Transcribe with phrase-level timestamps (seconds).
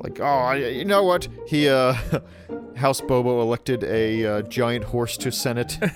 [0.00, 1.28] like, oh, you know what?
[1.46, 1.94] He, uh,
[2.76, 5.78] House Bobo elected a uh, giant horse to Senate.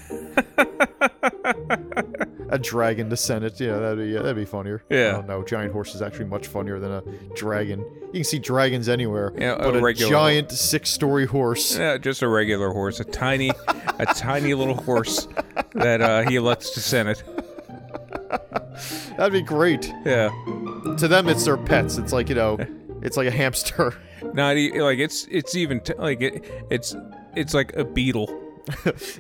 [2.50, 3.58] a dragon to Senate.
[3.61, 4.82] Yeah, that'd be that'd be funnier.
[4.88, 5.22] Yeah.
[5.26, 7.03] No, giant horse is actually much funnier than a
[7.34, 7.80] dragon.
[8.06, 11.76] You can see dragons anywhere, Yeah, a but a, regular- giant six-story horse.
[11.76, 13.51] Yeah, just a regular horse, a tiny,
[13.99, 15.28] a tiny little horse
[15.74, 17.23] that uh, he elects to Senate.
[19.16, 19.92] That'd be great.
[20.06, 20.28] Yeah,
[20.98, 21.98] To them, it's their pets.
[21.98, 22.56] It's like you know,
[23.02, 23.95] it's like a hamster.
[24.34, 26.95] not e- like it's it's even t- like it, it's
[27.37, 28.45] it's like a beetle.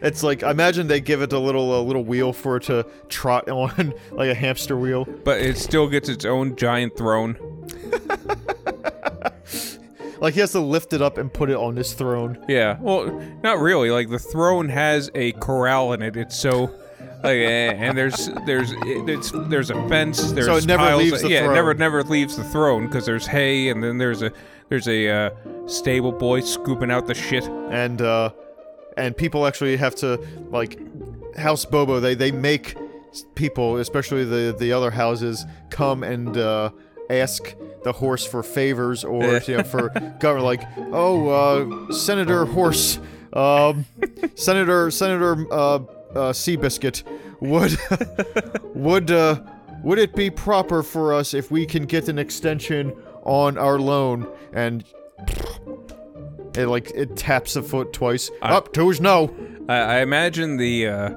[0.02, 3.48] It's like imagine they give it a little a little wheel for it to trot
[3.50, 5.04] on, like a hamster wheel.
[5.24, 7.36] but it still gets its own giant throne.
[10.20, 12.44] Like he has to lift it up and put it on his throne.
[12.48, 13.06] Yeah, well,
[13.44, 13.90] not really.
[13.92, 16.16] Like the throne has a corral in it.
[16.16, 16.74] It's so
[17.22, 20.32] like, eh, and there's there's it's there's a fence.
[20.32, 21.54] There's So it never piles leaves the yeah, it throne.
[21.54, 24.32] never never leaves the throne because there's hay, and then there's a
[24.68, 25.30] there's a uh,
[25.66, 27.44] stable boy scooping out the shit.
[27.44, 28.30] and uh
[28.96, 30.18] and people actually have to
[30.50, 30.78] like
[31.36, 32.74] house bobo they they make
[33.34, 36.68] people especially the the other houses come and uh
[37.10, 39.88] ask the horse for favors or you know for
[40.20, 40.62] government like
[40.92, 42.98] oh uh senator horse
[43.34, 43.84] um
[44.34, 45.78] senator senator uh
[46.10, 47.02] uh seabiscuit
[47.40, 47.78] would
[48.74, 49.40] would uh
[49.82, 52.92] would it be proper for us if we can get an extension
[53.24, 54.84] on our loan and
[56.58, 58.30] it like it taps the foot twice.
[58.42, 59.34] Up two's no.
[59.68, 61.10] I, I imagine the uh,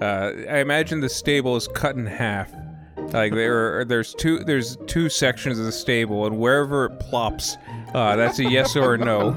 [0.00, 2.52] uh, I imagine the stable is cut in half.
[3.12, 7.56] Like there are, there's two there's two sections of the stable, and wherever it plops,
[7.94, 9.32] uh, that's a yes or a no.